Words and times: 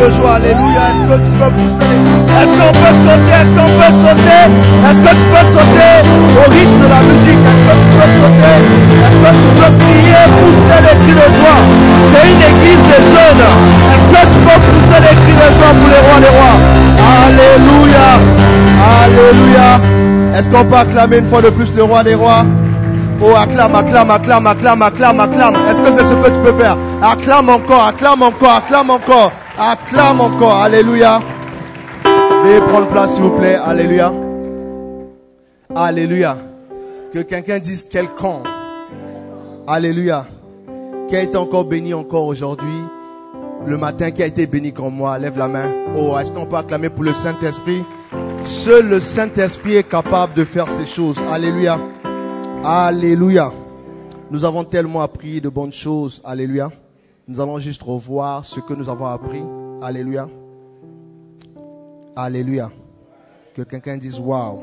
Alléluia. 0.00 0.80
Est-ce 0.88 1.04
que 1.04 1.16
tu 1.20 1.30
peux 1.36 1.52
pousser? 1.60 1.92
Est-ce 2.40 2.52
qu'on 2.56 2.72
peut 2.72 2.96
sauter? 3.04 3.36
Est-ce 3.36 3.52
qu'on 3.52 3.68
peut 3.68 3.92
sauter? 4.00 4.44
Est-ce 4.88 5.00
que 5.04 5.12
tu 5.12 5.26
peux 5.28 5.46
sauter 5.52 5.92
au 6.40 6.44
rythme 6.48 6.78
de 6.80 6.88
la 6.88 7.00
musique? 7.04 7.42
Est-ce 7.44 7.62
que 7.68 7.74
tu 7.76 7.88
peux 8.00 8.10
sauter? 8.16 8.56
Est-ce 9.04 9.18
que 9.20 9.32
tu 9.36 9.48
peux 9.60 9.72
crier, 9.84 10.24
pousser 10.40 10.80
les 10.80 10.96
cris 11.04 11.16
de 11.20 11.28
joie? 11.36 11.60
C'est 12.08 12.24
une 12.32 12.42
église 12.48 12.82
des 12.88 13.02
jeunes. 13.12 13.44
Est-ce 13.92 14.06
que 14.08 14.22
tu 14.32 14.38
peux 14.40 14.60
pousser 14.72 15.00
les 15.04 15.16
cris 15.20 15.36
de 15.36 15.48
joie 15.52 15.72
pour 15.76 15.88
les 15.92 16.00
rois 16.08 16.20
des 16.24 16.32
rois? 16.32 16.56
Alléluia. 17.20 18.08
Alléluia. 19.04 19.70
Est-ce 20.34 20.48
qu'on 20.48 20.64
peut 20.64 20.76
acclamer 20.76 21.18
une 21.18 21.26
fois 21.26 21.42
de 21.42 21.50
plus 21.50 21.74
le 21.76 21.82
roi 21.82 22.02
des 22.04 22.14
rois? 22.14 22.46
Oh, 23.22 23.36
acclame, 23.36 23.74
acclame, 23.74 24.10
acclame, 24.10 24.46
acclame, 24.46 24.80
acclame, 24.80 25.20
acclame. 25.20 25.54
Est-ce 25.68 25.80
que 25.82 25.92
c'est 25.92 26.06
ce 26.06 26.14
que 26.14 26.30
tu 26.30 26.40
peux 26.40 26.54
faire? 26.54 26.78
Acclame 27.02 27.50
encore, 27.50 27.84
acclame 27.84 28.22
encore, 28.22 28.54
acclame 28.64 28.88
encore, 28.88 29.30
acclame 29.60 30.20
encore. 30.20 30.56
Alléluia. 30.56 31.20
Veuillez 32.42 32.60
prendre 32.60 32.88
place, 32.88 33.14
s'il 33.14 33.22
vous 33.22 33.36
plaît. 33.36 33.54
Alléluia. 33.54 34.12
Alléluia. 35.74 36.36
Que 37.12 37.20
quelqu'un 37.20 37.58
dise 37.58 37.82
quelqu'un. 37.82 38.42
Alléluia. 39.66 40.26
Qui 41.08 41.16
a 41.16 41.22
été 41.22 41.36
encore 41.36 41.64
béni 41.64 41.92
encore 41.92 42.26
aujourd'hui 42.26 42.80
Le 43.66 43.76
matin, 43.76 44.10
qui 44.10 44.22
a 44.22 44.26
été 44.26 44.46
béni 44.46 44.72
comme 44.72 44.94
moi 44.94 45.18
Lève 45.18 45.36
la 45.36 45.48
main. 45.48 45.72
Oh, 45.96 46.16
est-ce 46.18 46.32
qu'on 46.32 46.46
peut 46.46 46.56
acclamer 46.56 46.88
pour 46.88 47.04
le 47.04 47.12
Saint-Esprit? 47.12 47.84
Seul 48.44 48.88
le 48.88 49.00
Saint-Esprit 49.00 49.76
est 49.76 49.88
capable 49.88 50.34
de 50.34 50.44
faire 50.44 50.68
ces 50.68 50.86
choses. 50.86 51.18
Alléluia. 51.30 51.78
Alléluia. 52.64 53.52
Nous 54.30 54.44
avons 54.44 54.64
tellement 54.64 55.02
appris 55.02 55.40
de 55.40 55.48
bonnes 55.48 55.72
choses. 55.72 56.22
Alléluia. 56.24 56.70
Nous 57.30 57.40
allons 57.40 57.58
juste 57.58 57.84
revoir 57.84 58.44
ce 58.44 58.58
que 58.58 58.74
nous 58.74 58.88
avons 58.88 59.06
appris. 59.06 59.44
Alléluia. 59.82 60.28
Alléluia. 62.16 62.72
Que 63.54 63.62
quelqu'un 63.62 63.98
dise 63.98 64.18
waouh. 64.18 64.62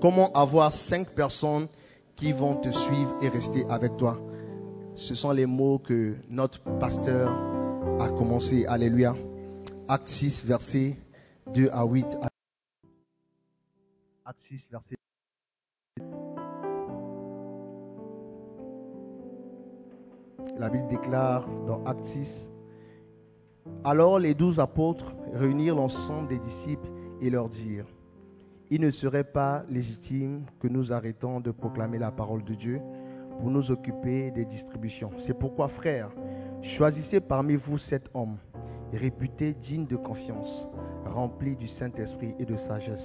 Comment 0.00 0.30
avoir 0.34 0.72
cinq 0.72 1.08
personnes 1.08 1.66
qui 2.14 2.30
vont 2.30 2.54
te 2.54 2.70
suivre 2.70 3.12
et 3.22 3.28
rester 3.28 3.66
avec 3.68 3.96
toi? 3.96 4.20
Ce 4.94 5.16
sont 5.16 5.32
les 5.32 5.46
mots 5.46 5.80
que 5.80 6.14
notre 6.30 6.60
pasteur 6.78 7.28
a 7.98 8.08
commencé. 8.10 8.64
Alléluia. 8.66 9.16
Acte 9.88 10.06
6, 10.06 10.44
verset 10.44 10.96
2 11.52 11.70
à 11.72 11.84
8. 11.84 12.06
Acte 14.24 14.38
6, 14.48 14.60
verset 14.70 15.03
La 20.64 20.70
Bible 20.70 20.88
déclare 20.88 21.46
dans 21.66 21.84
Acte 21.84 22.06
6, 22.14 22.26
Alors 23.84 24.18
les 24.18 24.32
douze 24.32 24.58
apôtres 24.58 25.12
réunirent 25.34 25.74
l'ensemble 25.74 26.28
des 26.28 26.38
disciples 26.38 26.88
et 27.20 27.28
leur 27.28 27.50
dirent, 27.50 27.84
Il 28.70 28.80
ne 28.80 28.90
serait 28.90 29.24
pas 29.24 29.62
légitime 29.68 30.46
que 30.60 30.68
nous 30.68 30.90
arrêtons 30.90 31.40
de 31.40 31.50
proclamer 31.50 31.98
la 31.98 32.10
parole 32.10 32.44
de 32.44 32.54
Dieu 32.54 32.80
pour 33.38 33.50
nous 33.50 33.70
occuper 33.70 34.30
des 34.30 34.46
distributions. 34.46 35.10
C'est 35.26 35.38
pourquoi, 35.38 35.68
frères, 35.68 36.08
choisissez 36.78 37.20
parmi 37.20 37.56
vous 37.56 37.76
sept 37.76 38.08
hommes, 38.14 38.38
réputés 38.94 39.52
dignes 39.68 39.86
de 39.86 39.96
confiance, 39.96 40.64
remplis 41.04 41.56
du 41.56 41.68
Saint-Esprit 41.78 42.36
et 42.38 42.46
de 42.46 42.56
sagesse. 42.68 43.04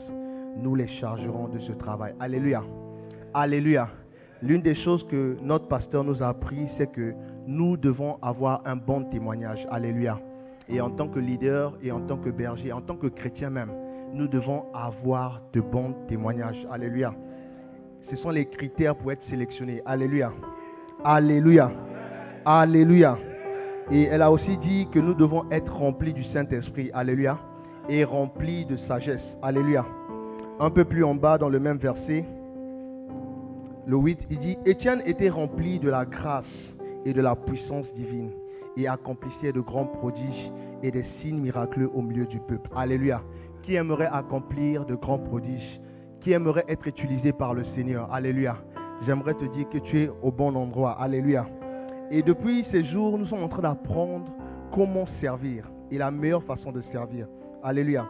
Nous 0.55 0.75
les 0.75 0.87
chargerons 0.87 1.49
de 1.49 1.59
ce 1.59 1.73
travail. 1.73 2.13
Alléluia. 2.21 2.63
Alléluia. 3.33 3.89
L'une 4.41 4.61
des 4.61 4.75
choses 4.75 5.05
que 5.09 5.35
notre 5.41 5.67
pasteur 5.67 6.05
nous 6.05 6.23
a 6.23 6.29
appris, 6.29 6.65
c'est 6.77 6.89
que 6.89 7.13
nous 7.49 7.77
devons 7.77 8.19
avoir 8.21 8.61
un 8.65 8.75
bon 8.75 9.05
témoignage. 9.05 9.67
Alléluia. 9.71 10.19
Et 10.69 10.79
en 10.79 10.91
tant 10.91 11.07
que 11.07 11.17
leader 11.17 11.73
et 11.81 11.91
en 11.91 12.01
tant 12.01 12.17
que 12.17 12.29
berger, 12.29 12.71
en 12.71 12.81
tant 12.81 12.95
que 12.95 13.07
chrétien 13.07 13.49
même, 13.49 13.71
nous 14.13 14.27
devons 14.27 14.65
avoir 14.71 15.41
de 15.53 15.59
bons 15.59 15.95
témoignages. 16.07 16.67
Alléluia. 16.71 17.11
Ce 18.11 18.15
sont 18.17 18.29
les 18.29 18.45
critères 18.45 18.95
pour 18.95 19.11
être 19.11 19.27
sélectionnés. 19.31 19.81
Alléluia. 19.87 20.31
Alléluia. 21.03 21.71
Alléluia. 22.45 23.17
Et 23.91 24.03
elle 24.03 24.21
a 24.21 24.31
aussi 24.31 24.55
dit 24.57 24.87
que 24.91 24.99
nous 24.99 25.15
devons 25.15 25.49
être 25.49 25.75
remplis 25.75 26.13
du 26.13 26.23
Saint-Esprit. 26.25 26.91
Alléluia. 26.93 27.39
Et 27.89 28.03
remplis 28.03 28.65
de 28.65 28.77
sagesse. 28.77 29.25
Alléluia. 29.41 29.83
Un 30.59 30.69
peu 30.69 30.85
plus 30.85 31.03
en 31.03 31.15
bas 31.15 31.39
dans 31.39 31.49
le 31.49 31.59
même 31.59 31.77
verset, 31.77 32.25
le 33.87 33.97
8, 33.97 34.19
il 34.29 34.39
dit, 34.39 34.57
Étienne 34.67 35.01
était 35.07 35.29
rempli 35.29 35.79
de 35.79 35.89
la 35.89 36.05
grâce 36.05 36.45
et 37.05 37.13
de 37.13 37.21
la 37.21 37.35
puissance 37.35 37.91
divine 37.93 38.31
et 38.77 38.87
accomplissait 38.87 39.51
de 39.51 39.61
grands 39.61 39.85
prodiges 39.85 40.51
et 40.83 40.91
des 40.91 41.03
signes 41.21 41.39
miraculeux 41.39 41.89
au 41.93 42.01
milieu 42.01 42.25
du 42.25 42.39
peuple. 42.39 42.69
Alléluia. 42.75 43.21
Qui 43.63 43.75
aimerait 43.75 44.09
accomplir 44.11 44.85
de 44.85 44.95
grands 44.95 45.19
prodiges? 45.19 45.81
Qui 46.21 46.31
aimerait 46.31 46.65
être 46.67 46.87
utilisé 46.87 47.31
par 47.31 47.53
le 47.53 47.63
Seigneur? 47.75 48.11
Alléluia. 48.13 48.57
J'aimerais 49.05 49.33
te 49.33 49.45
dire 49.45 49.69
que 49.69 49.77
tu 49.77 50.01
es 50.03 50.11
au 50.21 50.31
bon 50.31 50.55
endroit. 50.55 50.91
Alléluia. 50.99 51.45
Et 52.11 52.23
depuis 52.23 52.65
ces 52.71 52.83
jours, 52.85 53.17
nous 53.17 53.25
sommes 53.25 53.43
en 53.43 53.49
train 53.49 53.61
d'apprendre 53.61 54.31
comment 54.73 55.05
servir 55.21 55.69
et 55.91 55.97
la 55.97 56.11
meilleure 56.11 56.43
façon 56.43 56.71
de 56.71 56.81
servir. 56.91 57.27
Alléluia. 57.63 58.07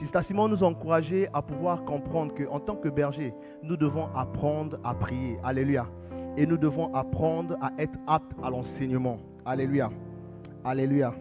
Sister 0.00 0.20
Simon 0.26 0.48
nous 0.48 0.62
a 0.62 0.66
encouragé 0.66 1.28
à 1.32 1.40
pouvoir 1.40 1.84
comprendre 1.84 2.34
qu'en 2.34 2.60
tant 2.60 2.76
que 2.76 2.88
berger, 2.88 3.32
nous 3.62 3.76
devons 3.76 4.08
apprendre 4.14 4.78
à 4.84 4.94
prier. 4.94 5.38
Alléluia. 5.42 5.86
Et 6.36 6.46
nous 6.46 6.56
devons 6.56 6.94
apprendre 6.94 7.56
à 7.60 7.72
être 7.78 7.98
aptes 8.06 8.32
à 8.42 8.50
l'enseignement. 8.50 9.18
Alléluia. 9.44 9.90
Alléluia. 10.64 11.14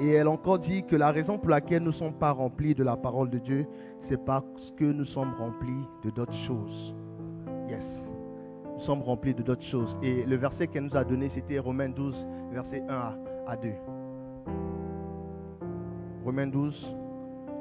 Et 0.00 0.08
elle 0.12 0.28
encore 0.28 0.58
dit 0.58 0.82
que 0.84 0.96
la 0.96 1.10
raison 1.10 1.38
pour 1.38 1.50
laquelle 1.50 1.82
nous 1.82 1.90
ne 1.90 1.96
sommes 1.96 2.14
pas 2.14 2.32
remplis 2.32 2.74
de 2.74 2.82
la 2.82 2.96
parole 2.96 3.28
de 3.28 3.38
Dieu, 3.38 3.66
c'est 4.08 4.24
parce 4.24 4.72
que 4.78 4.84
nous 4.84 5.04
sommes 5.04 5.34
remplis 5.38 5.86
de 6.04 6.10
d'autres 6.10 6.34
choses. 6.46 6.94
Yes. 7.68 7.84
Nous 8.78 8.84
sommes 8.86 9.02
remplis 9.02 9.34
de 9.34 9.42
d'autres 9.42 9.64
choses. 9.64 9.94
Et 10.02 10.24
le 10.24 10.36
verset 10.36 10.68
qu'elle 10.68 10.84
nous 10.84 10.96
a 10.96 11.04
donné, 11.04 11.30
c'était 11.34 11.58
Romains 11.58 11.90
12, 11.90 12.16
verset 12.52 12.82
1 12.88 13.14
à 13.46 13.56
2. 13.56 13.68
Romains 16.24 16.46
12, 16.46 16.96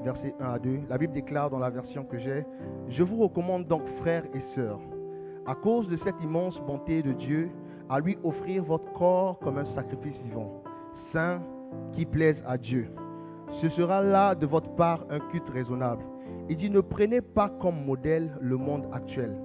verset 0.05 0.33
1 0.39 0.45
à 0.45 0.59
2. 0.59 0.79
La 0.89 0.97
Bible 0.97 1.13
déclare 1.13 1.49
dans 1.49 1.59
la 1.59 1.69
version 1.69 2.05
que 2.05 2.17
j'ai, 2.17 2.45
Je 2.87 3.03
vous 3.03 3.17
recommande 3.17 3.67
donc, 3.67 3.81
frères 3.99 4.23
et 4.33 4.41
sœurs, 4.55 4.79
à 5.49 5.55
cause 5.55 5.87
de 5.87 5.97
cette 6.03 6.21
immense 6.21 6.61
bonté 6.61 7.01
de 7.01 7.11
Dieu, 7.11 7.49
à 7.89 7.99
lui 7.99 8.19
offrir 8.23 8.63
votre 8.63 8.93
corps 8.93 9.39
comme 9.39 9.57
un 9.57 9.65
sacrifice 9.73 10.15
vivant, 10.23 10.61
saint, 11.11 11.41
qui 11.93 12.05
plaise 12.05 12.39
à 12.45 12.55
Dieu. 12.55 12.87
Ce 13.59 13.69
sera 13.69 14.03
là 14.03 14.35
de 14.35 14.45
votre 14.45 14.69
part 14.75 15.03
un 15.09 15.19
culte 15.19 15.49
raisonnable. 15.49 16.03
Il 16.49 16.57
dit, 16.57 16.69
ne 16.69 16.81
prenez 16.81 17.21
pas 17.21 17.49
comme 17.49 17.83
modèle 17.83 18.37
le 18.39 18.57
monde 18.57 18.85
actuel, 18.93 19.35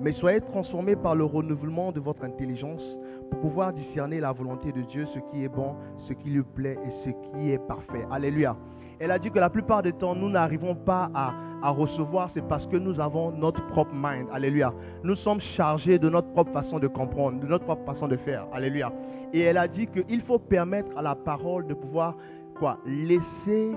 mais 0.00 0.12
soyez 0.12 0.40
transformés 0.40 0.96
par 0.96 1.14
le 1.14 1.24
renouvellement 1.24 1.92
de 1.92 2.00
votre 2.00 2.24
intelligence 2.24 2.82
pour 3.30 3.40
pouvoir 3.40 3.74
discerner 3.74 4.20
la 4.20 4.32
volonté 4.32 4.72
de 4.72 4.80
Dieu, 4.80 5.04
ce 5.04 5.18
qui 5.30 5.44
est 5.44 5.48
bon, 5.48 5.74
ce 6.08 6.14
qui 6.14 6.30
lui 6.30 6.42
plaît 6.42 6.78
et 6.82 7.04
ce 7.04 7.10
qui 7.10 7.50
est 7.50 7.66
parfait. 7.68 8.06
Alléluia. 8.10 8.56
Elle 8.98 9.10
a 9.10 9.18
dit 9.18 9.30
que 9.30 9.38
la 9.38 9.50
plupart 9.50 9.82
du 9.82 9.92
temps, 9.92 10.14
nous 10.14 10.30
n'arrivons 10.30 10.74
pas 10.74 11.10
à, 11.14 11.34
à 11.62 11.70
recevoir, 11.70 12.30
c'est 12.34 12.46
parce 12.48 12.66
que 12.66 12.76
nous 12.76 13.00
avons 13.00 13.30
notre 13.30 13.64
propre 13.68 13.92
mind. 13.94 14.26
Alléluia. 14.32 14.72
Nous 15.04 15.16
sommes 15.16 15.40
chargés 15.56 15.98
de 15.98 16.08
notre 16.08 16.28
propre 16.32 16.52
façon 16.52 16.78
de 16.78 16.88
comprendre, 16.88 17.40
de 17.40 17.46
notre 17.46 17.64
propre 17.64 17.84
façon 17.84 18.08
de 18.08 18.16
faire. 18.16 18.46
Alléluia. 18.52 18.92
Et 19.32 19.40
elle 19.40 19.58
a 19.58 19.68
dit 19.68 19.86
qu'il 19.86 20.20
faut 20.22 20.38
permettre 20.38 20.90
à 20.96 21.02
la 21.02 21.14
parole 21.14 21.66
de 21.66 21.74
pouvoir 21.74 22.14
quoi 22.58 22.78
laisser 22.86 23.72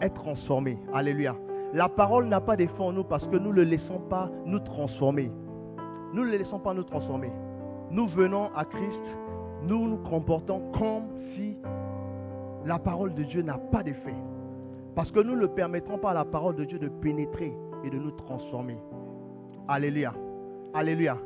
être 0.00 0.14
transformée. 0.14 0.78
Alléluia. 0.92 1.34
La 1.74 1.88
parole 1.88 2.26
n'a 2.26 2.40
pas 2.40 2.56
d'effet 2.56 2.80
en 2.80 2.92
nous 2.92 3.04
parce 3.04 3.26
que 3.26 3.36
nous 3.36 3.50
ne 3.50 3.56
le 3.56 3.64
laissons 3.64 4.00
pas 4.08 4.30
nous 4.46 4.60
transformer. 4.60 5.30
Nous 6.14 6.24
ne 6.24 6.30
le 6.30 6.38
laissons 6.38 6.58
pas 6.58 6.72
nous 6.72 6.84
transformer. 6.84 7.30
Nous 7.90 8.06
venons 8.08 8.50
à 8.56 8.64
Christ, 8.64 9.16
nous 9.62 9.88
nous 9.88 9.98
comportons 9.98 10.62
comme 10.78 11.04
si 11.34 11.56
la 12.64 12.78
parole 12.78 13.14
de 13.14 13.22
Dieu 13.22 13.42
n'a 13.42 13.58
pas 13.58 13.82
d'effet. 13.82 14.14
Parce 14.94 15.10
que 15.10 15.20
nous 15.20 15.36
ne 15.36 15.46
permettrons 15.46 15.98
pas 15.98 16.10
à 16.10 16.14
la 16.14 16.24
parole 16.24 16.56
de 16.56 16.64
Dieu 16.64 16.78
de 16.78 16.88
pénétrer 16.88 17.52
et 17.84 17.90
de 17.90 17.98
nous 17.98 18.10
transformer. 18.12 18.78
Alléluia. 19.68 20.12
Alléluia. 20.74 21.16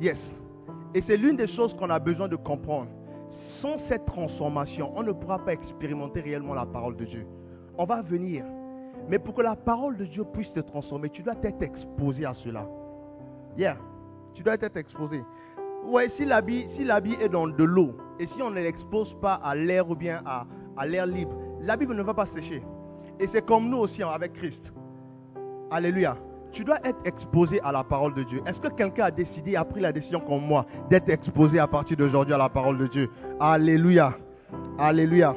Yes. 0.00 0.18
Et 0.94 1.02
c'est 1.02 1.16
l'une 1.16 1.36
des 1.36 1.46
choses 1.48 1.74
qu'on 1.74 1.90
a 1.90 1.98
besoin 1.98 2.28
de 2.28 2.36
comprendre. 2.36 2.88
Sans 3.60 3.78
cette 3.88 4.04
transformation, 4.06 4.92
on 4.96 5.02
ne 5.02 5.12
pourra 5.12 5.38
pas 5.38 5.52
expérimenter 5.52 6.20
réellement 6.20 6.54
la 6.54 6.66
parole 6.66 6.96
de 6.96 7.04
Dieu. 7.04 7.26
On 7.78 7.84
va 7.84 8.02
venir. 8.02 8.44
Mais 9.08 9.18
pour 9.18 9.34
que 9.34 9.42
la 9.42 9.56
parole 9.56 9.96
de 9.96 10.04
Dieu 10.04 10.24
puisse 10.32 10.52
te 10.52 10.60
transformer, 10.60 11.10
tu 11.10 11.22
dois 11.22 11.34
être 11.42 11.62
exposé 11.62 12.24
à 12.24 12.34
cela. 12.34 12.66
Yeah. 13.56 13.76
Tu 14.34 14.42
dois 14.42 14.54
être 14.54 14.76
exposé. 14.76 15.22
Ouais, 15.86 16.08
si 16.16 16.24
l'habit 16.24 16.66
si 16.76 16.82
est 17.20 17.28
dans 17.28 17.46
de 17.46 17.64
l'eau, 17.64 17.94
et 18.18 18.26
si 18.28 18.42
on 18.42 18.50
ne 18.50 18.60
l'expose 18.60 19.14
pas 19.20 19.34
à 19.34 19.54
l'air 19.54 19.88
ou 19.90 19.94
bien 19.94 20.22
à, 20.24 20.46
à 20.76 20.86
l'air 20.86 21.06
libre, 21.06 21.32
Bible 21.78 21.94
ne 21.94 22.02
va 22.02 22.14
pas 22.14 22.26
sécher. 22.34 22.62
Et 23.20 23.28
c'est 23.32 23.44
comme 23.44 23.68
nous 23.68 23.78
aussi 23.78 24.02
avec 24.02 24.32
Christ. 24.34 24.60
Alléluia. 25.70 26.16
Tu 26.52 26.62
dois 26.62 26.78
être 26.84 26.98
exposé 27.04 27.60
à 27.62 27.72
la 27.72 27.82
parole 27.82 28.14
de 28.14 28.22
Dieu. 28.22 28.40
Est-ce 28.46 28.60
que 28.60 28.68
quelqu'un 28.68 29.06
a 29.06 29.10
décidé, 29.10 29.56
a 29.56 29.64
pris 29.64 29.80
la 29.80 29.92
décision 29.92 30.20
comme 30.20 30.46
moi, 30.46 30.66
d'être 30.88 31.08
exposé 31.08 31.58
à 31.58 31.66
partir 31.66 31.96
d'aujourd'hui 31.96 32.32
à 32.32 32.38
la 32.38 32.48
parole 32.48 32.78
de 32.78 32.86
Dieu? 32.86 33.10
Alléluia. 33.40 34.14
Alléluia. 34.78 35.34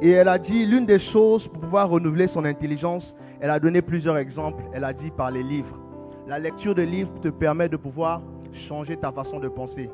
Et 0.00 0.10
elle 0.10 0.28
a 0.28 0.38
dit, 0.38 0.66
l'une 0.66 0.86
des 0.86 1.00
choses 1.00 1.48
pour 1.48 1.62
pouvoir 1.62 1.88
renouveler 1.88 2.28
son 2.28 2.44
intelligence, 2.44 3.14
elle 3.40 3.50
a 3.50 3.58
donné 3.58 3.82
plusieurs 3.82 4.16
exemples. 4.18 4.62
Elle 4.72 4.84
a 4.84 4.92
dit 4.92 5.10
par 5.10 5.30
les 5.30 5.42
livres. 5.42 5.76
La 6.28 6.38
lecture 6.38 6.74
de 6.74 6.82
livres 6.82 7.12
te 7.22 7.28
permet 7.28 7.68
de 7.68 7.76
pouvoir 7.76 8.20
changer 8.68 8.96
ta 8.96 9.10
façon 9.12 9.40
de 9.40 9.48
penser. 9.48 9.90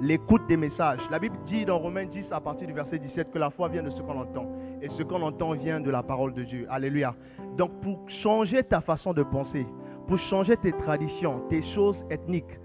L'écoute 0.00 0.46
des 0.48 0.56
messages. 0.56 1.00
La 1.10 1.18
Bible 1.18 1.36
dit 1.46 1.64
dans 1.64 1.78
Romains 1.78 2.06
10 2.06 2.26
à 2.30 2.40
partir 2.40 2.68
du 2.68 2.72
verset 2.72 2.98
17 2.98 3.32
que 3.32 3.38
la 3.38 3.50
foi 3.50 3.68
vient 3.68 3.82
de 3.82 3.90
ce 3.90 4.00
qu'on 4.00 4.20
entend. 4.20 4.46
Et 4.82 4.88
ce 4.96 5.02
qu'on 5.02 5.22
entend 5.22 5.52
vient 5.52 5.80
de 5.80 5.90
la 5.90 6.02
parole 6.02 6.34
de 6.34 6.44
Dieu. 6.44 6.66
Alléluia. 6.70 7.14
Donc 7.56 7.80
pour 7.80 7.98
changer 8.22 8.62
ta 8.62 8.80
façon 8.80 9.12
de 9.12 9.22
penser, 9.22 9.66
pour 10.06 10.18
changer 10.18 10.56
tes 10.56 10.72
traditions, 10.72 11.42
tes 11.48 11.62
choses 11.74 11.96
ethniques, 12.10 12.58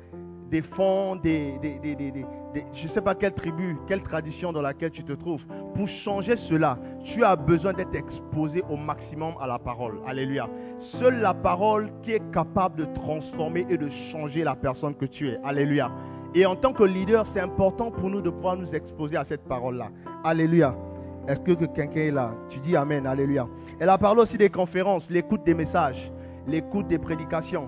des 0.50 0.62
fonds, 0.62 1.15
des, 1.15 1.60
je 2.74 2.88
ne 2.88 2.94
sais 2.94 3.01
pas 3.01 3.15
quelle 3.15 3.33
tribu, 3.33 3.75
quelle 3.88 4.04
tradition 4.04 4.54
dans 4.54 4.62
laquelle 4.62 4.92
tu 4.92 5.04
te 5.04 5.13
trouves. 5.13 5.42
Pour 5.74 5.88
changer 5.88 6.36
cela, 6.50 6.77
tu 7.06 7.24
as 7.24 7.36
besoin 7.36 7.74
d'être 7.74 7.95
exposé 7.95 8.63
au 8.69 8.77
maximum 8.77 9.33
à 9.42 9.48
la 9.48 9.57
parole. 9.57 10.00
Alléluia. 10.06 10.48
Seule 11.00 11.19
la 11.19 11.33
parole 11.33 11.92
qui 12.04 12.12
est 12.12 12.31
capable 12.31 12.75
de 12.75 12.86
transformer 12.94 13.66
et 13.68 13.77
de 13.77 13.89
changer 14.12 14.44
la 14.44 14.56
personne 14.56 14.94
que 14.94 15.06
tu 15.06 15.30
es. 15.30 15.39
Alléluia. 15.44 15.92
Et 16.36 16.45
en 16.45 16.56
tant 16.56 16.74
que 16.74 16.83
leader, 16.83 17.25
c'est 17.33 17.39
important 17.39 17.89
pour 17.89 18.09
nous 18.09 18.21
de 18.21 18.30
pouvoir 18.30 18.56
nous 18.56 18.69
exposer 18.74 19.18
à 19.18 19.25
cette 19.25 19.48
parole-là. 19.48 19.89
Alléluia. 20.24 20.75
Est-ce 21.27 21.39
que 21.39 21.53
quelqu'un 21.65 22.01
est 22.01 22.11
là? 22.11 22.31
Tu 22.49 22.59
dis 22.59 22.75
Amen. 22.75 23.05
Alléluia. 23.05 23.47
Elle 23.79 23.89
a 23.89 23.97
parlé 23.97 24.21
aussi 24.21 24.37
des 24.37 24.49
conférences, 24.49 25.03
l'écoute 25.09 25.43
des 25.45 25.53
messages, 25.53 26.11
l'écoute 26.47 26.87
des 26.87 26.97
prédications. 26.97 27.67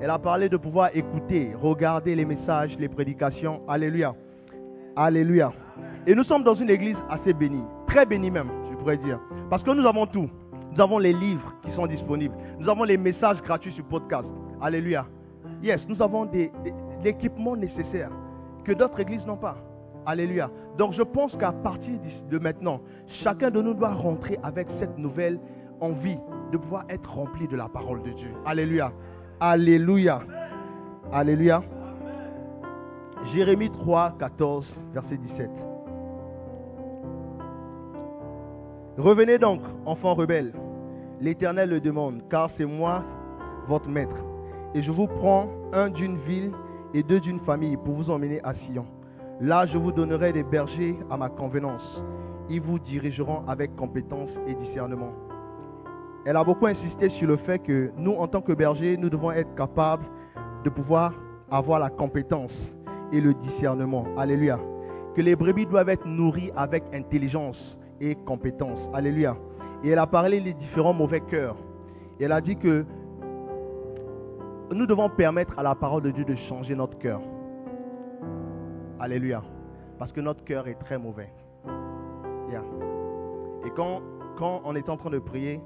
Elle 0.00 0.10
a 0.10 0.18
parlé 0.18 0.48
de 0.48 0.56
pouvoir 0.56 0.90
écouter, 0.94 1.52
regarder 1.60 2.14
les 2.14 2.24
messages, 2.24 2.76
les 2.78 2.88
prédications. 2.88 3.62
Alléluia. 3.68 4.14
Alléluia. 4.94 5.52
Et 6.06 6.14
nous 6.14 6.24
sommes 6.24 6.42
dans 6.42 6.54
une 6.54 6.70
église 6.70 6.96
assez 7.08 7.32
bénie, 7.32 7.64
très 7.86 8.06
bénie 8.06 8.30
même, 8.30 8.50
je 8.70 8.76
pourrais 8.76 8.98
dire. 8.98 9.18
Parce 9.50 9.62
que 9.62 9.70
nous 9.70 9.86
avons 9.86 10.06
tout. 10.06 10.28
Nous 10.72 10.80
avons 10.80 10.98
les 10.98 11.12
livres 11.12 11.52
qui 11.64 11.72
sont 11.72 11.86
disponibles. 11.86 12.34
Nous 12.58 12.68
avons 12.68 12.84
les 12.84 12.96
messages 12.96 13.40
gratuits 13.42 13.72
sur 13.72 13.84
podcast. 13.84 14.28
Alléluia. 14.60 15.06
Yes, 15.62 15.80
nous 15.88 16.00
avons 16.02 16.28
l'équipement 17.02 17.56
nécessaire 17.56 18.10
que 18.64 18.72
d'autres 18.72 19.00
églises 19.00 19.24
n'ont 19.26 19.36
pas. 19.36 19.56
Alléluia. 20.06 20.50
Donc 20.78 20.92
je 20.92 21.02
pense 21.02 21.36
qu'à 21.36 21.50
partir 21.52 21.94
de 22.30 22.38
maintenant, 22.38 22.80
chacun 23.24 23.50
de 23.50 23.60
nous 23.60 23.74
doit 23.74 23.92
rentrer 23.92 24.38
avec 24.42 24.68
cette 24.78 24.96
nouvelle 24.96 25.40
envie 25.80 26.18
de 26.52 26.56
pouvoir 26.56 26.84
être 26.88 27.12
rempli 27.12 27.48
de 27.48 27.56
la 27.56 27.68
parole 27.68 28.02
de 28.02 28.10
Dieu. 28.10 28.30
Alléluia. 28.44 28.92
Alléluia. 29.40 30.20
Alléluia. 31.12 31.62
Jérémie 33.34 33.70
3, 33.70 34.14
14, 34.18 34.66
verset 34.92 35.16
17. 35.16 35.50
Revenez 38.98 39.38
donc, 39.38 39.60
enfants 39.84 40.14
rebelles. 40.14 40.54
L'Éternel 41.20 41.70
le 41.70 41.80
demande, 41.80 42.22
car 42.30 42.50
c'est 42.56 42.64
moi, 42.64 43.02
votre 43.66 43.88
maître. 43.88 44.16
Et 44.74 44.82
je 44.82 44.92
vous 44.92 45.06
prends 45.06 45.48
un 45.72 45.88
d'une 45.90 46.18
ville 46.18 46.52
et 46.94 47.02
deux 47.02 47.20
d'une 47.20 47.40
famille 47.40 47.76
pour 47.76 47.94
vous 47.94 48.10
emmener 48.10 48.40
à 48.44 48.54
Sion. 48.54 48.86
Là, 49.40 49.66
je 49.66 49.78
vous 49.78 49.92
donnerai 49.92 50.32
des 50.32 50.42
bergers 50.42 50.96
à 51.10 51.16
ma 51.16 51.28
convenance. 51.28 52.02
Ils 52.48 52.60
vous 52.60 52.78
dirigeront 52.78 53.42
avec 53.48 53.74
compétence 53.76 54.30
et 54.46 54.54
discernement 54.54 55.12
elle 56.26 56.36
a 56.36 56.42
beaucoup 56.42 56.66
insisté 56.66 57.08
sur 57.10 57.28
le 57.28 57.36
fait 57.36 57.60
que 57.60 57.92
nous, 57.96 58.14
en 58.14 58.26
tant 58.26 58.40
que 58.40 58.52
bergers, 58.52 58.96
nous 58.96 59.08
devons 59.08 59.30
être 59.30 59.54
capables 59.54 60.04
de 60.64 60.70
pouvoir 60.70 61.14
avoir 61.52 61.78
la 61.78 61.88
compétence 61.88 62.52
et 63.12 63.20
le 63.20 63.32
discernement. 63.32 64.04
Alléluia. 64.18 64.58
Que 65.14 65.22
les 65.22 65.36
brebis 65.36 65.66
doivent 65.66 65.88
être 65.88 66.04
nourries 66.04 66.50
avec 66.56 66.82
intelligence 66.92 67.78
et 68.00 68.16
compétence. 68.26 68.80
Alléluia. 68.92 69.36
Et 69.84 69.90
elle 69.90 70.00
a 70.00 70.06
parlé 70.08 70.40
des 70.40 70.52
différents 70.54 70.92
mauvais 70.92 71.20
cœurs. 71.20 71.56
Elle 72.20 72.32
a 72.32 72.40
dit 72.40 72.56
que 72.56 72.84
nous 74.72 74.86
devons 74.86 75.08
permettre 75.08 75.56
à 75.56 75.62
la 75.62 75.76
parole 75.76 76.02
de 76.02 76.10
Dieu 76.10 76.24
de 76.24 76.34
changer 76.34 76.74
notre 76.74 76.98
cœur. 76.98 77.20
Alléluia. 79.00 79.42
Parce 79.98 80.12
que 80.12 80.20
notre 80.20 80.44
cœur 80.44 80.68
est 80.68 80.74
très 80.74 80.98
mauvais. 80.98 81.32
Et 83.64 83.70
quand, 83.74 84.00
quand 84.38 84.62
on 84.64 84.76
est 84.76 84.88
en 84.88 84.96
train 84.96 85.10
de 85.10 85.18
prier, 85.18 85.60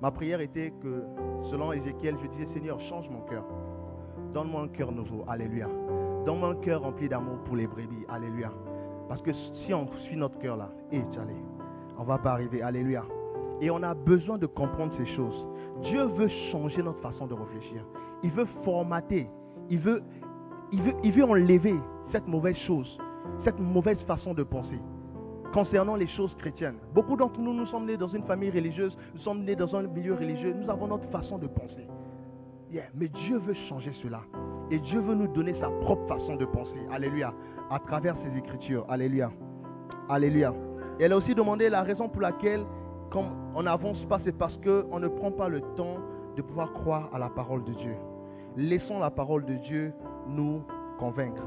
Ma 0.00 0.12
prière 0.12 0.40
était 0.40 0.72
que, 0.80 1.02
selon 1.50 1.72
Ézéchiel, 1.72 2.16
je 2.22 2.28
disais, 2.28 2.46
Seigneur, 2.54 2.78
change 2.82 3.08
mon 3.10 3.20
cœur. 3.22 3.44
Donne-moi 4.32 4.62
un 4.62 4.68
cœur 4.68 4.92
nouveau. 4.92 5.24
Alléluia. 5.26 5.66
Donne-moi 6.24 6.50
un 6.50 6.54
cœur 6.56 6.82
rempli 6.82 7.08
d'amour 7.08 7.38
pour 7.44 7.56
les 7.56 7.66
brebis. 7.66 8.04
Alléluia. 8.08 8.52
Parce 9.08 9.20
que 9.22 9.32
si 9.32 9.74
on 9.74 9.88
suit 10.04 10.16
notre 10.16 10.38
cœur 10.38 10.56
là, 10.56 10.70
et 10.92 10.98
eh, 10.98 11.18
allez, 11.18 11.34
on 11.98 12.04
va 12.04 12.18
pas 12.18 12.32
arriver. 12.32 12.62
Alléluia. 12.62 13.02
Et 13.60 13.70
on 13.70 13.82
a 13.82 13.94
besoin 13.94 14.38
de 14.38 14.46
comprendre 14.46 14.92
ces 14.96 15.06
choses. 15.16 15.46
Dieu 15.82 16.04
veut 16.04 16.28
changer 16.52 16.80
notre 16.80 17.00
façon 17.00 17.26
de 17.26 17.34
réfléchir. 17.34 17.84
Il 18.22 18.30
veut 18.30 18.46
formater. 18.62 19.28
Il 19.68 19.80
veut, 19.80 20.02
il 20.72 21.12
veut, 21.12 21.24
enlever 21.24 21.74
cette 22.12 22.26
mauvaise 22.26 22.56
chose, 22.66 22.98
cette 23.44 23.58
mauvaise 23.58 23.98
façon 24.02 24.34
de 24.34 24.42
penser 24.42 24.78
concernant 25.52 25.96
les 25.96 26.06
choses 26.08 26.34
chrétiennes. 26.36 26.76
Beaucoup 26.94 27.16
d'entre 27.16 27.40
nous, 27.40 27.54
nous 27.54 27.66
sommes 27.66 27.86
nés 27.86 27.96
dans 27.96 28.08
une 28.08 28.24
famille 28.24 28.50
religieuse, 28.50 28.96
nous 29.14 29.20
sommes 29.20 29.44
nés 29.44 29.56
dans 29.56 29.74
un 29.74 29.82
milieu 29.82 30.14
religieux, 30.14 30.54
nous 30.54 30.70
avons 30.70 30.88
notre 30.88 31.08
façon 31.08 31.38
de 31.38 31.46
penser. 31.46 31.86
Mais 32.94 33.08
Dieu 33.08 33.38
veut 33.38 33.54
changer 33.68 33.92
cela. 34.02 34.20
Et 34.70 34.78
Dieu 34.78 35.00
veut 35.00 35.14
nous 35.14 35.28
donner 35.28 35.54
sa 35.54 35.70
propre 35.70 36.06
façon 36.06 36.36
de 36.36 36.44
penser. 36.44 36.78
Alléluia. 36.92 37.32
À 37.70 37.78
travers 37.78 38.14
ses 38.18 38.38
écritures. 38.38 38.84
Alléluia. 38.88 39.30
Alléluia. 40.08 40.52
Et 41.00 41.04
elle 41.04 41.12
a 41.12 41.16
aussi 41.16 41.34
demandé 41.34 41.70
la 41.70 41.82
raison 41.82 42.08
pour 42.08 42.20
laquelle, 42.20 42.64
comme 43.10 43.26
on 43.54 43.62
n'avance 43.62 44.04
pas, 44.04 44.18
c'est 44.24 44.36
parce 44.36 44.56
qu'on 44.58 44.98
ne 44.98 45.08
prend 45.08 45.30
pas 45.30 45.48
le 45.48 45.62
temps 45.76 45.96
de 46.36 46.42
pouvoir 46.42 46.72
croire 46.72 47.08
à 47.14 47.18
la 47.18 47.30
parole 47.30 47.64
de 47.64 47.72
Dieu. 47.72 47.94
Laissons 48.56 48.98
la 48.98 49.10
parole 49.10 49.46
de 49.46 49.54
Dieu 49.54 49.92
nous 50.28 50.62
convaincre. 50.98 51.42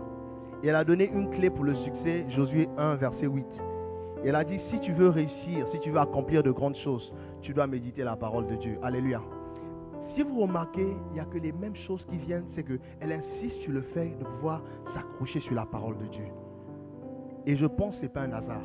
Et 0.63 0.68
elle 0.68 0.75
a 0.75 0.83
donné 0.83 1.10
une 1.10 1.30
clé 1.31 1.50
pour 1.50 1.63
le 1.63 1.75
succès, 1.75 2.25
Josué 2.30 2.69
1, 2.78 2.95
verset 2.95 3.25
8 3.28 3.45
elle 4.24 4.36
a 4.36 4.44
dit, 4.44 4.60
si 4.69 4.80
tu 4.81 4.94
veux 4.94 5.10
réussir, 5.10 5.66
si 5.72 5.80
tu 5.80 5.89
veux 5.89 6.00
accomplir 6.00 6.44
de 6.44 6.51
grandes 6.51 6.75
choses, 6.75 7.12
tu 7.42 7.54
dois 7.54 7.66
méditer 7.66 8.04
la 8.04 8.16
parole 8.16 8.48
de 8.48 8.56
Dieu. 8.56 8.78
Alléluia. 8.83 9.19
Si 10.16 10.22
vous 10.22 10.42
remarquez, 10.42 10.95
il 11.07 11.13
n'y 11.13 11.19
a 11.19 11.25
que 11.25 11.39
les 11.39 11.51
mêmes 11.51 11.75
choses 11.75 12.06
qui 12.06 12.18
viennent, 12.18 12.45
c'est 12.54 12.63
qu'elle 12.63 13.12
insiste 13.12 13.62
sur 13.62 13.72
le 13.72 13.81
fait 13.81 14.10
de 14.19 14.24
pouvoir 14.24 14.62
s'accrocher 14.94 15.39
sur 15.39 15.56
la 15.56 15.66
parole 15.66 15.98
de 15.98 16.06
Dieu. 16.06 16.25
Et 17.48 17.56
je 17.56 17.66
pense 17.66 17.95
que 17.95 18.01
ce 18.01 18.06
n'est 18.06 18.10
pas 18.10 18.22
un 18.22 18.34
hasard. 18.34 18.62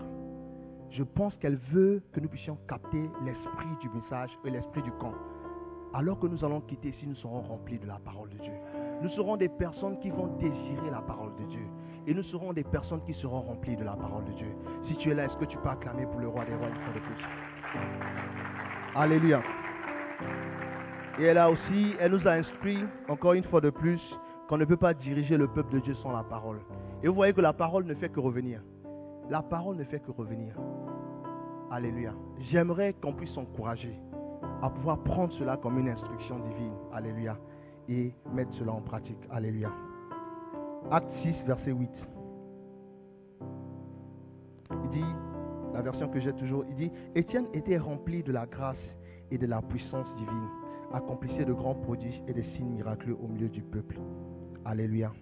Je 0.91 1.03
pense 1.03 1.35
qu'elle 1.37 1.59
veut 1.73 2.03
que 2.13 2.21
nous 2.21 2.29
puissions 2.29 2.59
capter 2.69 3.09
l'esprit 3.25 3.69
du 3.81 3.89
message 3.89 4.31
et 4.45 4.51
l'esprit 4.51 4.83
du 4.83 4.91
camp. 4.93 5.15
Alors 5.95 6.19
que 6.19 6.27
nous 6.27 6.45
allons 6.45 6.61
quitter 6.61 6.89
ici, 6.89 7.07
nous 7.07 7.15
serons 7.15 7.41
remplis 7.41 7.79
de 7.79 7.87
la 7.87 7.99
parole 8.05 8.29
de 8.29 8.39
Dieu. 8.39 8.53
Nous 9.03 9.09
serons 9.11 9.37
des 9.37 9.49
personnes 9.49 9.99
qui 9.99 10.11
vont 10.11 10.29
désirer 10.39 10.91
la 10.91 11.01
parole 11.01 11.35
de 11.39 11.45
Dieu. 11.45 11.67
Et 12.07 12.15
nous 12.15 12.23
serons 12.23 12.53
des 12.53 12.65
personnes 12.65 13.03
qui 13.05 13.15
seront 13.15 13.41
remplies 13.41 13.77
de 13.77 13.85
la 13.85 13.95
parole 13.95 14.25
de 14.25 14.33
Dieu. 14.33 14.55
Si 14.87 14.97
tu 14.97 15.11
es 15.11 15.15
là, 15.15 15.25
est-ce 15.25 15.37
que 15.37 15.45
tu 15.45 15.59
peux 15.59 15.69
acclamer 15.69 16.07
pour 16.07 16.21
le 16.21 16.29
roi 16.29 16.45
des 16.45 16.55
rois 16.55 16.69
de 16.69 16.75
Alléluia. 18.95 19.43
Et 21.19 21.25
elle 21.25 21.39
a 21.39 21.51
aussi, 21.51 21.95
elle 21.99 22.13
nous 22.13 22.29
a 22.29 22.33
instruit, 22.33 22.79
encore 23.09 23.33
une 23.33 23.45
fois 23.45 23.61
de 23.61 23.71
plus, 23.71 24.01
qu'on 24.49 24.59
ne 24.59 24.65
peut 24.65 24.77
pas 24.77 24.95
diriger 24.95 25.37
le 25.37 25.49
peuple 25.49 25.75
de 25.75 25.81
Dieu 25.81 25.95
sans 25.95 26.13
la 26.13 26.23
parole. 26.23 26.61
Et 27.03 27.09
vous 27.09 27.15
voyez 27.15 27.33
que 27.33 27.41
la 27.41 27.53
parole 27.53 27.85
ne 27.85 27.95
fait 27.95 28.09
que 28.09 28.21
revenir. 28.21 28.63
La 29.29 29.43
parole 29.43 29.77
ne 29.77 29.85
fait 29.85 30.01
que 30.01 30.11
revenir. 30.11 30.55
Alléluia. 31.71 32.13
J'aimerais 32.39 32.95
qu'on 32.95 33.13
puisse 33.13 33.33
s'encourager 33.33 33.99
à 34.63 34.71
pouvoir 34.71 34.99
prendre 34.99 35.33
cela 35.33 35.57
comme 35.57 35.79
une 35.79 35.89
instruction 35.89 36.39
divine. 36.39 36.75
Alléluia. 36.93 37.37
Et 37.89 38.13
mettre 38.33 38.53
cela 38.55 38.73
en 38.73 38.81
pratique. 38.81 39.19
Alléluia. 39.31 39.71
Acte 40.91 41.13
6, 41.23 41.35
verset 41.47 41.73
8. 41.73 41.91
Il 44.71 44.91
dit, 44.91 45.05
la 45.75 45.83
version 45.83 46.09
que 46.09 46.21
j'ai 46.21 46.33
toujours, 46.33 46.65
il 46.69 46.77
dit, 46.77 46.91
Étienne 47.15 47.47
était 47.53 47.79
rempli 47.79 48.23
de 48.23 48.33
la 48.33 48.47
grâce 48.47 48.77
et 49.31 49.39
de 49.39 49.47
la 49.47 49.63
puissance 49.63 50.07
divine, 50.17 50.49
accomplissait 50.93 51.45
de 51.45 51.53
grands 51.53 51.75
prodiges 51.75 52.23
et 52.29 52.33
des 52.33 52.45
signes 52.55 52.71
miraculeux 52.71 53.17
au 53.23 53.29
milieu 53.29 53.49
du 53.49 53.63
peuple. 53.63 53.99
Alléluia. 54.65 55.13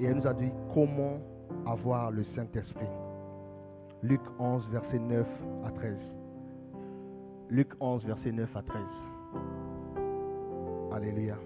Et 0.00 0.04
elle 0.04 0.16
nous 0.16 0.26
a 0.26 0.34
dit 0.34 0.50
comment 0.74 1.18
avoir 1.66 2.10
le 2.10 2.24
Saint-Esprit. 2.34 2.88
Luc 4.02 4.20
11, 4.38 4.68
verset 4.70 4.98
9 4.98 5.26
à 5.66 5.70
13. 5.70 5.96
Luc 7.50 7.68
11, 7.80 8.04
verset 8.04 8.32
9 8.32 8.56
à 8.56 8.62
13. 8.62 8.80
Alléluia. 10.96 11.36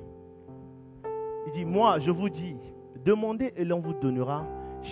Il 1.47 1.53
dit, 1.53 1.65
moi, 1.65 1.99
je 1.99 2.13
vous 2.13 2.29
dis, 2.29 2.57
Demandez 3.05 3.53
et 3.57 3.65
l'on 3.65 3.81
vous 3.81 3.95
donnera. 3.95 4.45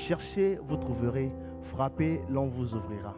Cherchez, 0.08 0.58
vous 0.66 0.76
trouverez. 0.76 1.30
Frappez, 1.72 2.22
l'on 2.30 2.46
vous 2.48 2.74
ouvrira. 2.74 3.14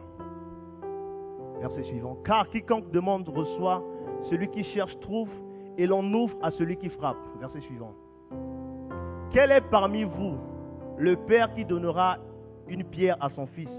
Verset 1.61 1.83
suivant. 1.83 2.17
Car 2.25 2.47
quiconque 2.49 2.91
demande 2.91 3.27
reçoit, 3.29 3.81
celui 4.29 4.49
qui 4.49 4.63
cherche 4.65 4.99
trouve, 4.99 5.29
et 5.77 5.87
l'on 5.87 6.03
ouvre 6.13 6.35
à 6.41 6.51
celui 6.51 6.75
qui 6.75 6.89
frappe. 6.89 7.17
Verset 7.39 7.61
suivant. 7.61 7.93
Quel 9.31 9.51
est 9.51 9.67
parmi 9.71 10.03
vous 10.03 10.35
le 10.97 11.15
Père 11.15 11.53
qui 11.53 11.63
donnera 11.63 12.17
une 12.67 12.83
pierre 12.83 13.17
à 13.21 13.29
son 13.29 13.47
fils 13.47 13.69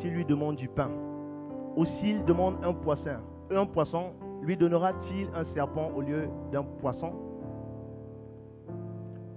s'il 0.00 0.12
lui 0.12 0.24
demande 0.24 0.56
du 0.56 0.68
pain 0.68 0.90
Ou 1.76 1.84
s'il 1.84 2.24
demande 2.24 2.56
un 2.64 2.72
poisson 2.72 3.18
Un 3.50 3.66
poisson, 3.66 4.12
lui 4.46 4.56
donnera-t-il 4.56 5.28
un 5.34 5.44
serpent 5.54 5.90
au 5.94 6.00
lieu 6.00 6.28
d'un 6.52 6.62
poisson? 6.80 7.12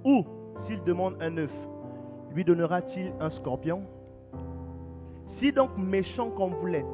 Ou 0.06 0.24
s'il 0.66 0.82
demande 0.84 1.16
un 1.20 1.36
œuf, 1.38 1.52
lui 2.34 2.46
donnera-t-il 2.46 3.12
un 3.20 3.30
scorpion? 3.32 3.82
Si 5.40 5.52
donc 5.52 5.72
méchant 5.78 6.30
comme 6.30 6.54
vous 6.54 6.68
l'êtes, 6.68 6.86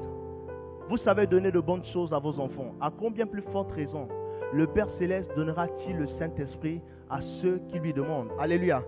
vous 0.89 0.97
savez 0.97 1.27
donner 1.27 1.51
de 1.51 1.59
bonnes 1.59 1.83
choses 1.85 2.13
à 2.13 2.19
vos 2.19 2.39
enfants, 2.39 2.73
à 2.79 2.89
combien 2.89 3.25
plus 3.25 3.41
forte 3.51 3.71
raison 3.73 4.07
le 4.53 4.67
Père 4.67 4.87
céleste 4.97 5.29
donnera-t-il 5.35 5.97
le 5.97 6.07
Saint-Esprit 6.19 6.79
à 7.09 7.19
ceux 7.41 7.59
qui 7.69 7.79
lui 7.79 7.93
demandent? 7.93 8.29
Alléluia. 8.39 8.81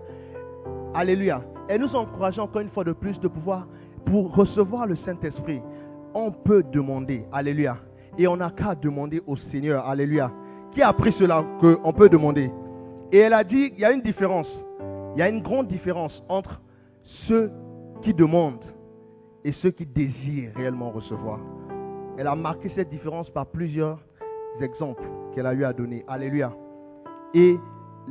Alléluia. 0.94 1.42
Et 1.68 1.78
nous 1.78 1.94
encourageons 1.94 2.44
encore 2.44 2.62
une 2.62 2.70
fois 2.70 2.84
de 2.84 2.92
plus 2.92 3.20
de 3.20 3.28
pouvoir, 3.28 3.66
pour 4.06 4.34
recevoir 4.34 4.86
le 4.86 4.96
Saint-Esprit, 4.96 5.60
on 6.14 6.30
peut 6.30 6.62
demander. 6.72 7.26
Alléluia. 7.32 7.76
Et 8.18 8.26
on 8.26 8.36
n'a 8.36 8.50
qu'à 8.50 8.74
demander 8.74 9.22
au 9.26 9.36
Seigneur. 9.36 9.86
Alléluia. 9.86 10.30
Qui 10.72 10.82
a 10.82 10.88
appris 10.88 11.12
cela 11.12 11.44
qu'on 11.60 11.92
peut 11.92 12.08
demander? 12.08 12.50
Et 13.12 13.18
elle 13.18 13.32
a 13.32 13.44
dit, 13.44 13.72
il 13.74 13.80
y 13.80 13.84
a 13.84 13.92
une 13.92 14.02
différence. 14.02 14.48
Il 15.14 15.20
y 15.20 15.22
a 15.22 15.28
une 15.28 15.40
grande 15.40 15.68
différence 15.68 16.22
entre 16.28 16.60
ceux 17.26 17.50
qui 18.02 18.12
demandent 18.12 18.64
et 19.44 19.52
ceux 19.52 19.70
qui 19.70 19.86
désirent 19.86 20.50
réellement 20.56 20.90
recevoir. 20.90 21.38
Elle 22.18 22.26
a 22.26 22.34
marqué 22.34 22.68
cette 22.74 22.90
différence 22.90 23.30
par 23.30 23.46
plusieurs 23.46 23.98
exemples 24.60 25.04
qu'elle 25.32 25.46
a 25.46 25.54
eu 25.54 25.64
à 25.64 25.72
donner. 25.72 26.04
Alléluia. 26.08 26.52
Et 27.34 27.56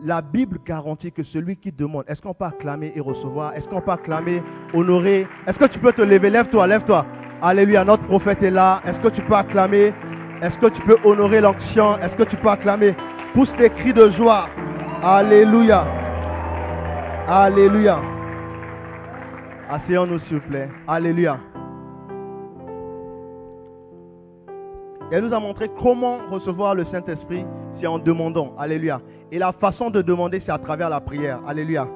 la 0.04 0.22
Bible 0.22 0.60
garantit 0.66 1.12
que 1.12 1.24
celui 1.24 1.58
qui 1.58 1.72
demande, 1.72 2.06
est-ce 2.08 2.22
qu'on 2.22 2.34
peut 2.34 2.46
acclamer 2.46 2.94
et 2.96 3.00
recevoir? 3.00 3.54
Est-ce 3.56 3.68
qu'on 3.68 3.82
peut 3.82 3.92
acclamer, 3.92 4.42
honorer? 4.74 5.28
Est-ce 5.46 5.58
que 5.58 5.68
tu 5.68 5.80
peux 5.80 5.92
te 5.92 6.02
lever? 6.02 6.30
Lève-toi, 6.30 6.68
lève-toi. 6.68 7.06
Alléluia, 7.42 7.84
notre 7.84 8.04
prophète 8.04 8.42
est 8.42 8.52
là. 8.52 8.82
Est-ce 8.86 9.00
que 9.00 9.10
tu 9.10 9.22
peux 9.22 9.36
acclamer? 9.36 9.94
Est-ce 10.42 10.58
que 10.58 10.68
tu 10.68 10.82
peux 10.82 10.98
honorer 11.04 11.42
l'onction? 11.42 11.98
Est-ce 12.00 12.16
que 12.16 12.24
tu 12.24 12.36
peux 12.38 12.50
acclamer? 12.50 12.96
Pousse 13.34 13.52
tes 13.58 13.70
cris 13.70 13.94
de 13.94 14.10
joie. 14.12 14.48
Alléluia. 15.04 15.86
Alléluia. 17.28 18.00
Asseyons-nous, 19.70 20.20
s'il 20.20 20.38
vous 20.38 20.48
plaît. 20.48 20.70
Alléluia. 20.88 21.38
elle 25.12 25.24
nous 25.24 25.34
a 25.34 25.40
montré 25.40 25.70
comment 25.82 26.18
recevoir 26.30 26.76
le 26.76 26.84
Saint-Esprit, 26.86 27.46
c'est 27.80 27.88
en 27.88 28.00
demandant. 28.00 28.54
Alléluia. 28.58 29.00
Et 29.32 29.40
la 29.40 29.52
façon 29.54 29.90
de 29.90 30.02
demander, 30.02 30.42
c'est 30.46 30.52
à 30.52 30.58
travers 30.58 30.90
la 30.90 31.00
prière. 31.00 31.40
Alléluia. 31.48 31.88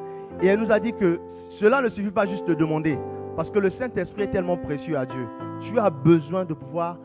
Et 0.42 0.48
elle 0.48 0.60
nous 0.60 0.72
a 0.72 0.80
dit 0.80 0.94
que 0.94 1.20
cela 1.60 1.82
ne 1.82 1.90
suffit 1.90 2.12
pas 2.12 2.26
juste 2.26 2.48
de 2.48 2.54
demander, 2.54 2.98
parce 3.36 3.50
que 3.50 3.60
le 3.60 3.70
Saint-Esprit 3.72 4.24
est 4.24 4.32
tellement 4.32 4.58
précieux 4.58 4.98
à 4.98 5.06
Dieu. 5.06 5.28
Tu 5.62 5.80
as 5.80 5.90
besoin 5.90 6.46
de 6.46 6.54
pouvoir 6.54 6.98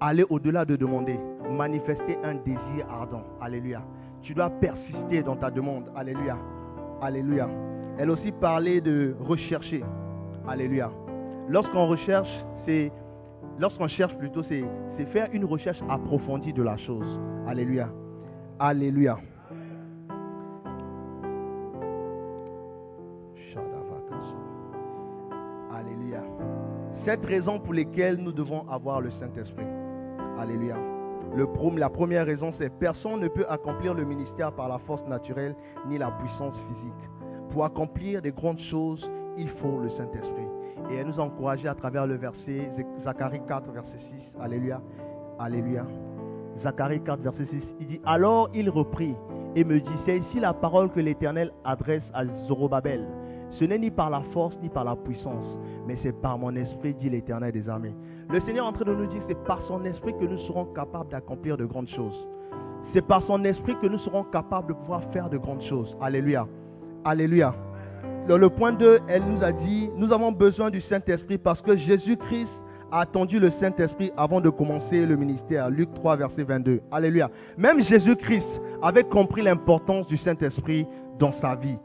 aller 0.00 0.24
au-delà 0.28 0.64
de 0.64 0.76
demander, 0.76 1.18
manifester 1.50 2.18
un 2.22 2.34
désir 2.34 2.86
ardent. 2.90 3.22
Alléluia. 3.40 3.82
Tu 4.22 4.34
dois 4.34 4.50
persister 4.50 5.22
dans 5.22 5.36
ta 5.36 5.50
demande. 5.50 5.84
Alléluia. 5.96 6.36
Alléluia. 7.00 7.48
Elle 7.98 8.10
aussi 8.10 8.32
parlait 8.32 8.80
de 8.80 9.14
rechercher. 9.20 9.82
Alléluia. 10.48 10.90
Lorsqu'on 11.48 11.86
recherche, 11.86 12.28
c'est 12.64 12.92
lorsqu'on 13.58 13.88
cherche 13.88 14.16
plutôt, 14.18 14.42
c'est 14.42 14.64
faire 15.12 15.28
une 15.32 15.44
recherche 15.44 15.80
approfondie 15.88 16.52
de 16.52 16.62
la 16.62 16.76
chose. 16.76 17.20
Alléluia. 17.46 17.88
Alléluia. 18.58 19.18
Cette 27.06 27.24
raison 27.24 27.60
pour 27.60 27.72
laquelle 27.72 28.16
nous 28.16 28.32
devons 28.32 28.68
avoir 28.68 29.00
le 29.00 29.12
Saint-Esprit. 29.12 29.64
Alléluia. 30.40 30.74
La 31.76 31.88
première 31.88 32.26
raison, 32.26 32.52
c'est 32.58 32.68
personne 32.68 33.20
ne 33.20 33.28
peut 33.28 33.46
accomplir 33.48 33.94
le 33.94 34.04
ministère 34.04 34.50
par 34.50 34.68
la 34.68 34.78
force 34.78 35.06
naturelle 35.06 35.54
ni 35.86 35.98
la 35.98 36.10
puissance 36.10 36.56
physique. 36.66 37.10
Pour 37.50 37.64
accomplir 37.64 38.22
des 38.22 38.32
grandes 38.32 38.58
choses, 38.58 39.08
il 39.38 39.48
faut 39.50 39.78
le 39.78 39.88
Saint-Esprit. 39.90 40.48
Et 40.90 40.96
elle 40.96 41.06
nous 41.06 41.20
a 41.20 41.22
encouragé 41.22 41.68
à 41.68 41.76
travers 41.76 42.08
le 42.08 42.16
verset 42.16 42.72
Zacharie 43.04 43.40
4, 43.46 43.70
verset 43.70 43.98
6. 44.00 44.40
Alléluia. 44.42 44.80
Alléluia. 45.38 45.86
Zacharie 46.64 47.02
4, 47.02 47.20
verset 47.20 47.46
6. 47.48 47.62
Il 47.82 47.86
dit 47.86 48.00
Alors 48.04 48.50
il 48.52 48.68
reprit 48.68 49.14
et 49.54 49.62
me 49.62 49.78
dit 49.78 49.96
C'est 50.06 50.18
ici 50.18 50.40
la 50.40 50.52
parole 50.52 50.90
que 50.90 50.98
l'Éternel 50.98 51.52
adresse 51.64 52.02
à 52.12 52.24
Zorobabel. 52.48 53.06
Ce 53.58 53.64
n'est 53.64 53.78
ni 53.78 53.90
par 53.90 54.10
la 54.10 54.20
force 54.32 54.56
ni 54.62 54.68
par 54.68 54.84
la 54.84 54.96
puissance, 54.96 55.46
mais 55.86 55.96
c'est 56.02 56.12
par 56.20 56.38
mon 56.38 56.54
esprit, 56.56 56.94
dit 56.94 57.08
l'Éternel 57.08 57.52
des 57.52 57.68
armées. 57.68 57.94
Le 58.28 58.40
Seigneur 58.40 58.66
est 58.66 58.68
en 58.68 58.72
train 58.72 58.84
de 58.84 58.94
nous 58.94 59.06
dire 59.06 59.22
c'est 59.28 59.44
par 59.44 59.62
son 59.66 59.84
esprit 59.84 60.12
que 60.18 60.24
nous 60.24 60.38
serons 60.40 60.66
capables 60.66 61.10
d'accomplir 61.10 61.56
de 61.56 61.64
grandes 61.64 61.88
choses. 61.88 62.28
C'est 62.92 63.06
par 63.06 63.22
son 63.22 63.44
esprit 63.44 63.76
que 63.80 63.86
nous 63.86 63.98
serons 63.98 64.24
capables 64.24 64.68
de 64.68 64.72
pouvoir 64.74 65.02
faire 65.12 65.30
de 65.30 65.38
grandes 65.38 65.62
choses. 65.62 65.96
Alléluia. 66.00 66.46
Alléluia. 67.04 67.54
Le 68.28 68.48
point 68.48 68.72
2, 68.72 69.00
elle 69.08 69.22
nous 69.24 69.42
a 69.42 69.52
dit, 69.52 69.88
nous 69.96 70.12
avons 70.12 70.32
besoin 70.32 70.70
du 70.70 70.80
Saint-Esprit 70.82 71.38
parce 71.38 71.62
que 71.62 71.76
Jésus-Christ 71.76 72.48
a 72.90 73.00
attendu 73.00 73.38
le 73.38 73.50
Saint-Esprit 73.60 74.12
avant 74.16 74.40
de 74.40 74.50
commencer 74.50 75.06
le 75.06 75.16
ministère. 75.16 75.70
Luc 75.70 75.92
3, 75.94 76.16
verset 76.16 76.42
22. 76.42 76.80
Alléluia. 76.90 77.30
Même 77.56 77.80
Jésus-Christ 77.82 78.46
avait 78.82 79.04
compris 79.04 79.42
l'importance 79.42 80.06
du 80.08 80.16
Saint-Esprit 80.18 80.86
dans 81.18 81.32
sa 81.40 81.54
vie. 81.54 81.76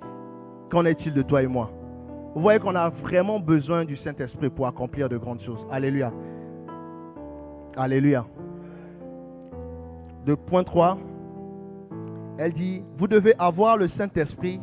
Qu'en 0.71 0.85
est-il 0.85 1.13
de 1.13 1.21
toi 1.21 1.43
et 1.43 1.47
moi? 1.47 1.69
Vous 2.33 2.41
voyez 2.41 2.59
qu'on 2.59 2.75
a 2.75 2.89
vraiment 2.89 3.39
besoin 3.39 3.83
du 3.85 3.97
Saint-Esprit 3.97 4.49
pour 4.49 4.65
accomplir 4.65 5.09
de 5.09 5.17
grandes 5.17 5.41
choses. 5.41 5.59
Alléluia. 5.69 6.11
Alléluia. 7.75 8.25
De 10.25 10.33
point 10.35 10.63
3, 10.63 10.97
elle 12.37 12.53
dit, 12.53 12.81
vous 12.97 13.07
devez 13.07 13.33
avoir 13.37 13.75
le 13.75 13.89
Saint-Esprit 13.89 14.61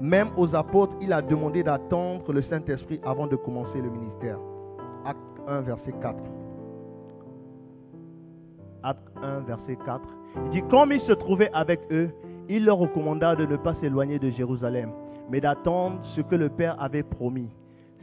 même 0.00 0.28
aux 0.36 0.54
apôtres, 0.54 0.94
il 1.00 1.12
a 1.12 1.20
demandé 1.22 1.62
d'attendre 1.62 2.32
le 2.32 2.42
Saint-Esprit 2.42 3.00
avant 3.04 3.26
de 3.26 3.36
commencer 3.36 3.80
le 3.80 3.90
ministère. 3.90 4.38
Acte 5.04 5.18
1, 5.48 5.60
verset 5.62 5.92
4. 6.00 6.16
Acte 8.84 9.08
1, 9.22 9.40
verset 9.40 9.76
4. 9.84 10.00
Il 10.46 10.50
dit, 10.50 10.62
comme 10.70 10.92
il 10.92 11.00
se 11.00 11.12
trouvait 11.12 11.50
avec 11.52 11.80
eux, 11.90 12.10
il 12.48 12.64
leur 12.64 12.78
recommanda 12.78 13.34
de 13.34 13.44
ne 13.44 13.56
pas 13.56 13.74
s'éloigner 13.74 14.18
de 14.18 14.30
Jérusalem, 14.30 14.92
mais 15.30 15.40
d'attendre 15.40 15.98
ce 16.14 16.20
que 16.20 16.34
le 16.34 16.48
Père 16.48 16.76
avait 16.80 17.02
promis. 17.02 17.48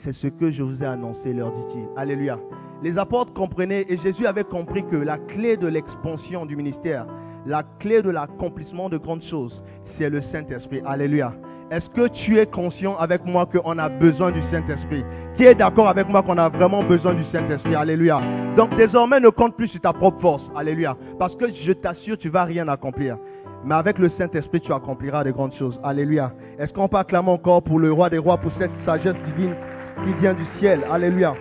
C'est 0.04 0.14
ce 0.14 0.28
que 0.28 0.52
je 0.52 0.62
vous 0.62 0.84
ai 0.84 0.86
annoncé, 0.86 1.34
leur 1.34 1.52
dit-il. 1.52 1.88
Alléluia. 1.98 2.38
Les 2.84 2.98
apôtres 2.98 3.34
comprenaient 3.34 3.86
et 3.90 3.98
Jésus 3.98 4.28
avait 4.28 4.44
compris 4.44 4.84
que 4.86 4.96
la 4.96 5.18
clé 5.18 5.58
de 5.58 5.68
l'expansion 5.68 6.46
du 6.46 6.56
ministère, 6.56 7.06
la 7.46 7.64
clé 7.80 8.02
de 8.02 8.10
l'accomplissement 8.10 8.90
de 8.90 8.98
grandes 8.98 9.24
choses, 9.24 9.62
c'est 9.98 10.10
le 10.10 10.22
Saint-Esprit. 10.32 10.82
Alléluia. 10.86 11.34
Est-ce 11.72 11.90
que 11.90 12.08
tu 12.10 12.38
es 12.38 12.46
conscient 12.46 12.96
avec 12.98 13.26
moi 13.26 13.48
qu'on 13.48 13.80
a 13.80 13.90
besoin 13.90 14.32
du 14.32 14.42
Saint-Esprit? 14.52 15.04
Qui 15.36 15.46
est 15.46 15.56
d'accord 15.56 15.88
avec 15.88 16.08
moi 16.08 16.22
qu'on 16.22 16.38
a 16.38 16.48
vraiment 16.48 16.84
besoin 16.84 17.16
du 17.16 17.24
Saint-Esprit? 17.32 17.74
Alléluia. 17.74 18.22
Donc 18.56 18.76
désormais, 18.78 19.20
ne 19.20 19.30
compte 19.30 19.56
plus 19.56 19.70
sur 19.70 19.82
ta 19.82 19.92
propre 19.92 20.22
force. 20.22 20.44
Alléluia. 20.56 20.96
Parce 21.18 21.36
que 21.36 21.46
je 21.52 21.72
t'assure, 21.72 22.20
tu 22.20 22.30
vas 22.30 22.44
rien 22.44 22.68
accomplir. 22.68 23.18
Mais 23.64 23.74
avec 23.74 23.98
le 23.98 24.10
Saint-Esprit, 24.10 24.62
tu 24.62 24.72
accompliras 24.72 25.24
de 25.24 25.32
grandes 25.32 25.54
choses. 25.56 25.80
Alléluia. 25.84 26.32
Est-ce 26.58 26.74
qu'on 26.74 26.88
peut 26.88 26.98
acclamer 26.98 27.30
encore 27.30 27.64
pour 27.64 27.80
le 27.80 27.92
roi 27.92 28.10
des 28.10 28.18
rois, 28.18 28.38
pour 28.38 28.52
cette 28.58 28.72
sagesse 28.86 29.16
divine 29.26 29.56
qui 30.04 30.14
vient 30.14 30.34
du 30.34 30.46
ciel? 30.60 30.86
Alléluia. 30.90 31.34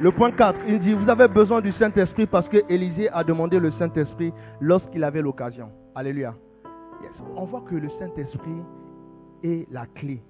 Le 0.00 0.12
point 0.12 0.30
4, 0.30 0.60
il 0.68 0.78
dit, 0.80 0.94
vous 0.94 1.08
avez 1.08 1.26
besoin 1.26 1.60
du 1.60 1.72
Saint-Esprit 1.72 2.26
parce 2.26 2.48
que 2.48 2.58
Élisée 2.68 3.08
a 3.10 3.24
demandé 3.24 3.58
le 3.58 3.72
Saint-Esprit 3.72 4.32
lorsqu'il 4.60 5.02
avait 5.02 5.22
l'occasion. 5.22 5.70
Alléluia. 5.94 6.34
On 7.36 7.44
voit 7.46 7.62
que 7.68 7.74
le 7.74 7.88
Saint-Esprit 7.98 8.62
est 9.42 9.66
la 9.72 9.86
clé 9.86 10.22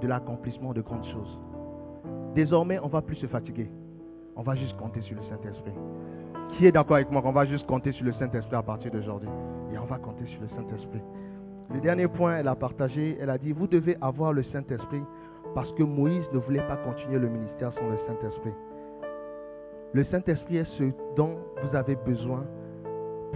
de 0.00 0.06
l'accomplissement 0.06 0.72
de 0.72 0.82
grandes 0.82 1.06
choses. 1.06 1.38
Désormais, 2.34 2.78
on 2.78 2.86
ne 2.86 2.90
va 2.90 3.02
plus 3.02 3.16
se 3.16 3.26
fatiguer. 3.26 3.68
On 4.36 4.42
va 4.42 4.54
juste 4.54 4.76
compter 4.76 5.00
sur 5.00 5.16
le 5.16 5.22
Saint-Esprit. 5.22 5.72
Qui 6.52 6.66
est 6.66 6.72
d'accord 6.72 6.96
avec 6.96 7.10
moi 7.10 7.22
qu'on 7.22 7.32
va 7.32 7.44
juste 7.44 7.66
compter 7.66 7.90
sur 7.90 8.04
le 8.04 8.12
Saint-Esprit 8.12 8.54
à 8.54 8.62
partir 8.62 8.92
d'aujourd'hui? 8.92 9.28
Et 9.72 9.78
on 9.78 9.86
va 9.86 9.98
compter 9.98 10.26
sur 10.26 10.40
le 10.40 10.48
Saint-Esprit. 10.48 11.00
Le 11.74 11.80
dernier 11.80 12.08
point, 12.08 12.36
elle 12.36 12.48
a 12.48 12.54
partagé, 12.54 13.16
elle 13.20 13.30
a 13.30 13.38
dit, 13.38 13.52
vous 13.52 13.66
devez 13.66 13.96
avoir 14.00 14.32
le 14.32 14.42
Saint-Esprit 14.42 15.02
parce 15.54 15.72
que 15.72 15.82
Moïse 15.82 16.28
ne 16.32 16.38
voulait 16.38 16.66
pas 16.66 16.76
continuer 16.76 17.18
le 17.18 17.28
ministère 17.28 17.72
sans 17.72 17.88
le 17.88 17.96
Saint-Esprit. 18.06 18.52
Le 19.92 20.04
Saint-Esprit 20.04 20.58
est 20.58 20.76
ce 20.76 20.84
dont 21.16 21.38
vous 21.62 21.76
avez 21.76 21.96
besoin 21.96 22.44